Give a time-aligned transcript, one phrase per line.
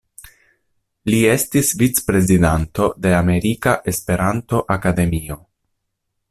[1.13, 5.39] Li estis vic-prezidanto de Amerika Esperanto-Akademio.